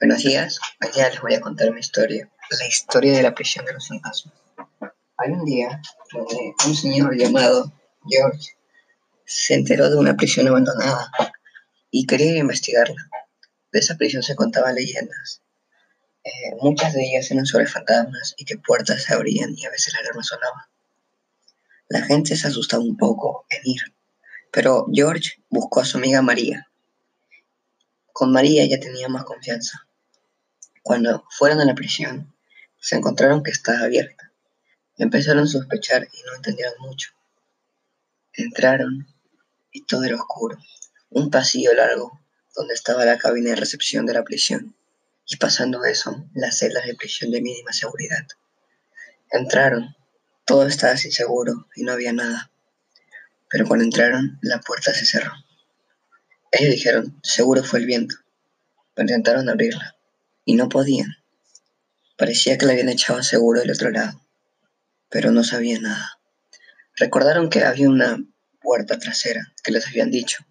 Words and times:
Buenos 0.00 0.24
días, 0.24 0.58
hoy 0.82 0.90
les 1.00 1.20
voy 1.20 1.34
a 1.34 1.40
contar 1.40 1.72
mi 1.72 1.78
historia, 1.78 2.28
la 2.50 2.66
historia 2.66 3.12
de 3.12 3.22
la 3.22 3.34
prisión 3.34 3.64
de 3.64 3.74
los 3.74 3.86
fantasmas. 3.86 4.34
Hay 5.16 5.30
un 5.30 5.44
día 5.44 5.80
donde 6.12 6.52
un 6.66 6.74
señor 6.74 7.16
llamado 7.16 7.72
George 8.08 8.56
se 9.24 9.54
enteró 9.54 9.88
de 9.88 9.96
una 9.96 10.16
prisión 10.16 10.48
abandonada 10.48 11.10
y 11.90 12.06
quería 12.06 12.36
investigarla. 12.36 13.08
De 13.72 13.78
esa 13.78 13.96
prisión 13.96 14.24
se 14.24 14.34
contaban 14.34 14.74
leyendas. 14.74 15.42
Eh, 16.24 16.56
muchas 16.60 16.92
de 16.92 17.04
ellas 17.04 17.30
eran 17.30 17.46
sobre 17.46 17.66
fantasmas 17.66 18.34
y 18.36 18.44
que 18.44 18.58
puertas 18.58 19.04
se 19.04 19.14
abrían 19.14 19.54
y 19.56 19.64
a 19.64 19.70
veces 19.70 19.94
la 19.94 20.00
alarma 20.00 20.24
sonaba. 20.24 20.68
La 21.88 22.02
gente 22.02 22.34
se 22.34 22.48
asustaba 22.48 22.82
un 22.82 22.96
poco 22.96 23.46
en 23.48 23.60
ir, 23.64 23.80
pero 24.50 24.86
George 24.92 25.42
buscó 25.48 25.80
a 25.80 25.84
su 25.84 25.98
amiga 25.98 26.20
María. 26.20 26.68
Con 28.14 28.30
María 28.30 28.64
ya 28.64 28.78
tenía 28.78 29.08
más 29.08 29.24
confianza. 29.24 29.88
Cuando 30.84 31.24
fueron 31.30 31.60
a 31.60 31.64
la 31.64 31.74
prisión, 31.74 32.32
se 32.78 32.94
encontraron 32.94 33.42
que 33.42 33.50
estaba 33.50 33.80
abierta. 33.80 34.30
Empezaron 34.96 35.42
a 35.42 35.46
sospechar 35.48 36.06
y 36.12 36.22
no 36.22 36.36
entendieron 36.36 36.74
mucho. 36.78 37.10
Entraron 38.32 39.08
y 39.72 39.84
todo 39.84 40.04
era 40.04 40.14
oscuro. 40.14 40.56
Un 41.10 41.28
pasillo 41.28 41.74
largo 41.74 42.20
donde 42.54 42.74
estaba 42.74 43.04
la 43.04 43.18
cabina 43.18 43.50
de 43.50 43.56
recepción 43.56 44.06
de 44.06 44.14
la 44.14 44.22
prisión 44.22 44.76
y 45.26 45.36
pasando 45.36 45.84
eso, 45.84 46.24
las 46.34 46.58
celdas 46.58 46.86
de 46.86 46.94
prisión 46.94 47.32
de 47.32 47.42
mínima 47.42 47.72
seguridad. 47.72 48.28
Entraron, 49.32 49.96
todo 50.44 50.68
estaba 50.68 50.96
sin 50.96 51.10
seguro 51.10 51.66
y 51.74 51.82
no 51.82 51.90
había 51.90 52.12
nada. 52.12 52.52
Pero 53.50 53.66
cuando 53.66 53.84
entraron, 53.84 54.38
la 54.40 54.60
puerta 54.60 54.94
se 54.94 55.04
cerró. 55.04 55.32
Ellos 56.56 56.70
dijeron, 56.70 57.18
seguro 57.24 57.64
fue 57.64 57.80
el 57.80 57.86
viento, 57.86 58.14
pero 58.94 59.08
intentaron 59.08 59.48
abrirla 59.48 59.96
y 60.44 60.54
no 60.54 60.68
podían. 60.68 61.16
Parecía 62.16 62.56
que 62.56 62.64
la 62.64 62.72
habían 62.72 62.88
echado 62.88 63.24
seguro 63.24 63.58
del 63.58 63.72
otro 63.72 63.90
lado, 63.90 64.24
pero 65.10 65.32
no 65.32 65.42
sabía 65.42 65.80
nada. 65.80 66.20
Recordaron 66.96 67.50
que 67.50 67.64
había 67.64 67.88
una 67.88 68.18
puerta 68.60 69.00
trasera 69.00 69.52
que 69.64 69.72
les 69.72 69.88
habían 69.88 70.12
dicho, 70.12 70.46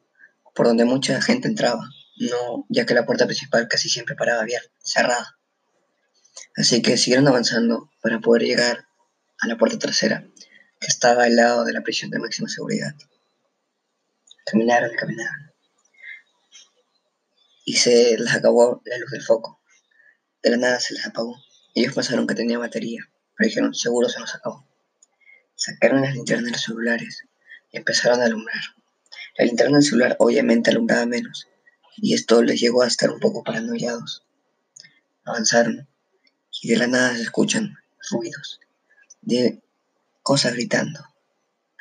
por 0.54 0.68
donde 0.68 0.84
mucha 0.84 1.22
gente 1.22 1.48
entraba, 1.48 1.90
no, 2.18 2.66
ya 2.68 2.86
que 2.86 2.94
la 2.94 3.06
puerta 3.06 3.26
principal 3.26 3.70
casi 3.70 3.88
siempre 3.88 4.18
paraba 4.18 4.42
abierta, 4.42 4.76
cerrada. 4.84 5.40
Así 6.58 6.82
que 6.82 6.98
siguieron 6.98 7.30
avanzando 7.30 7.90
para 8.02 8.20
poder 8.20 8.42
llegar 8.42 8.88
a 9.40 9.48
la 9.48 9.56
puerta 9.58 9.80
trasera, 9.80 10.28
que 10.82 10.88
estaba 10.88 11.24
al 11.24 11.38
lado 11.38 11.64
de 11.64 11.72
la 11.72 11.82
prisión 11.82 12.12
de 12.12 12.20
máxima 12.20 12.50
seguridad. 12.50 12.94
Caminaron 14.46 14.92
y 14.92 14.98
caminaron 14.98 15.53
y 17.66 17.74
se 17.74 18.18
les 18.18 18.34
acabó 18.34 18.82
la 18.86 18.98
luz 18.98 19.12
del 19.12 19.22
foco. 19.22 19.62
De 20.42 20.50
la 20.50 20.58
nada 20.58 20.80
se 20.80 20.94
les 20.94 21.06
apagó. 21.06 21.38
Ellos 21.74 21.94
pensaron 21.94 22.28
que 22.28 22.36
tenía 22.36 22.58
batería, 22.58 23.10
pero 23.36 23.48
dijeron, 23.48 23.74
seguro 23.74 24.10
se 24.10 24.20
nos 24.20 24.36
acabó. 24.36 24.68
Sacaron 25.56 26.02
las 26.02 26.14
linternas 26.14 26.46
de 26.46 26.52
los 26.52 26.62
celulares 26.62 27.24
y 27.72 27.78
empezaron 27.78 28.22
a 28.22 28.26
alumbrar. 28.26 28.62
La 29.38 29.46
linterna 29.46 29.78
del 29.78 29.86
celular 29.86 30.16
obviamente 30.20 30.72
alumbraba 30.72 31.06
menos, 31.06 31.48
y 31.98 32.14
esto 32.14 32.44
les 32.44 32.60
llegó 32.60 32.84
a 32.84 32.88
estar 32.88 33.10
un 33.10 33.20
poco 33.20 33.44
paranoiados. 33.44 34.24
Avanzaron, 35.24 35.88
y 36.62 36.68
de 36.68 36.78
la 36.78 36.88
nada 36.88 37.16
se 37.16 37.24
escuchan 37.24 37.78
ruidos 38.12 38.60
de 39.22 39.62
cosas 40.22 40.54
gritando, 40.54 41.00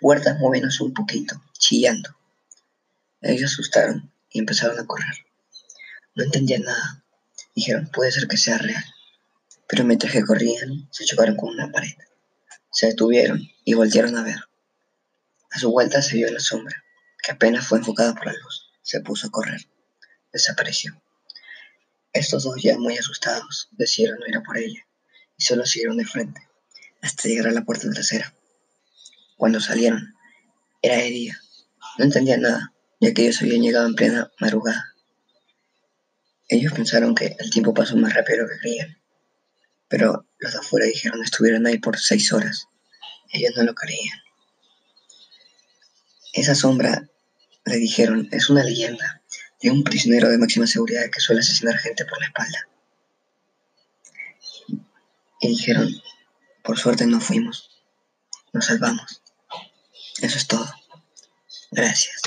puertas 0.01 0.39
moviéndose 0.39 0.83
un 0.83 0.95
poquito, 0.95 1.43
chillando. 1.59 2.17
Ellos 3.21 3.53
asustaron 3.53 4.11
y 4.31 4.39
empezaron 4.39 4.79
a 4.79 4.87
correr. 4.87 5.27
No 6.15 6.25
entendían 6.25 6.63
nada. 6.63 7.05
Dijeron, 7.55 7.89
puede 7.93 8.13
ser 8.13 8.29
que 8.29 8.37
sea 8.37 8.59
real. 8.59 8.85
Pero 9.69 9.85
mientras 9.85 10.13
que 10.13 10.25
corrían, 10.25 10.89
se 10.91 11.05
chocaron 11.05 11.37
con 11.37 11.51
una 11.51 11.71
pared. 11.71 11.95
Se 12.71 12.89
detuvieron 12.89 13.49
y 13.65 13.75
voltearon 13.75 14.17
a 14.17 14.23
ver. 14.23 14.41
A 15.51 15.59
su 15.59 15.71
vuelta 15.71 16.03
se 16.03 16.17
vio 16.17 16.31
la 16.31 16.41
sombra, 16.41 16.83
que 17.23 17.33
apenas 17.33 17.67
fue 17.67 17.79
enfocada 17.79 18.15
por 18.15 18.27
la 18.27 18.33
luz. 18.33 18.71
Se 18.83 19.01
puso 19.01 19.27
a 19.27 19.31
correr. 19.31 19.69
Desapareció. 20.33 21.03
Estos 22.13 22.45
dos 22.45 22.63
ya 22.63 22.77
muy 22.77 22.97
asustados 22.99 23.69
decidieron 23.73 24.19
ir 24.27 24.37
a 24.37 24.43
por 24.43 24.59
ella 24.59 24.87
y 25.37 25.43
solo 25.43 25.65
siguieron 25.65 25.97
de 25.97 26.05
frente 26.05 26.47
hasta 27.01 27.29
llegar 27.29 27.49
a 27.49 27.53
la 27.53 27.65
puerta 27.65 27.91
trasera. 27.91 28.35
Cuando 29.37 29.61
salieron, 29.61 30.15
era 30.83 30.97
de 30.97 31.11
día. 31.11 31.41
No 31.99 32.05
entendían 32.05 32.43
nada, 32.43 32.73
ya 33.01 33.13
que 33.13 33.23
ellos 33.23 33.43
habían 33.43 33.63
llegado 33.63 33.87
en 33.87 33.95
plena 33.95 34.31
madrugada. 34.39 34.92
Ellos 36.53 36.75
pensaron 36.75 37.15
que 37.15 37.35
el 37.39 37.51
tiempo 37.51 37.73
pasó 37.73 37.97
más 37.97 38.13
rápido 38.13 38.47
que 38.47 38.59
creían, 38.59 38.99
pero 39.89 40.27
los 40.39 40.53
de 40.53 40.59
afuera 40.59 40.85
dijeron 40.85 41.25
estuvieron 41.25 41.67
ahí 41.67 41.79
por 41.79 41.99
seis 41.99 42.31
horas. 42.31 42.69
Ellos 43.33 43.53
no 43.57 43.63
lo 43.63 43.75
creían. 43.75 44.19
Esa 46.35 46.55
sombra, 46.55 47.09
le 47.65 47.77
dijeron, 47.77 48.29
es 48.33 48.51
una 48.51 48.63
leyenda 48.65 49.23
de 49.63 49.71
un 49.71 49.83
prisionero 49.83 50.29
de 50.29 50.37
máxima 50.37 50.67
seguridad 50.67 51.09
que 51.11 51.21
suele 51.21 51.41
asesinar 51.41 51.79
gente 51.79 52.05
por 52.05 52.21
la 52.21 52.27
espalda. 52.27 52.69
Y 55.41 55.49
dijeron, 55.49 55.89
por 56.63 56.79
suerte 56.79 57.07
no 57.07 57.19
fuimos, 57.19 57.83
nos 58.53 58.67
salvamos. 58.67 59.23
Eso 60.21 60.37
es 60.37 60.47
todo. 60.47 60.71
Gracias. 61.71 62.21